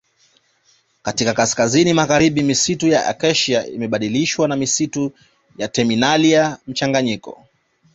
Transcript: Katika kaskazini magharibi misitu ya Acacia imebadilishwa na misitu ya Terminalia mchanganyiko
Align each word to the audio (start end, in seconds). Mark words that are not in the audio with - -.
Katika 1.03 1.33
kaskazini 1.33 1.93
magharibi 1.93 2.43
misitu 2.43 2.87
ya 2.87 3.07
Acacia 3.07 3.67
imebadilishwa 3.67 4.47
na 4.47 4.55
misitu 4.55 5.11
ya 5.57 5.67
Terminalia 5.67 6.57
mchanganyiko 6.67 7.45